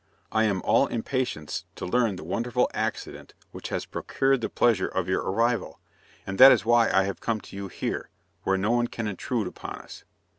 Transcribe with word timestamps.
I 0.31 0.45
am 0.45 0.63
all 0.63 0.87
impatience 0.87 1.65
to 1.75 1.85
learn 1.85 2.15
the 2.15 2.23
wonderful 2.23 2.67
accident 2.73 3.35
which 3.51 3.69
has 3.69 3.85
procured 3.85 4.41
the 4.41 4.49
pleasure 4.49 4.87
of 4.87 5.07
your 5.07 5.21
arrival, 5.21 5.79
and 6.25 6.39
that 6.39 6.51
is 6.51 6.65
why 6.65 6.89
I 6.89 7.03
have 7.03 7.21
come 7.21 7.39
to 7.41 7.55
you 7.55 7.67
here, 7.67 8.09
where 8.41 8.57
no 8.57 8.71
one 8.71 8.87
can 8.87 9.05
intrude 9.07 9.45
upon 9.45 9.75
us. 9.75 10.03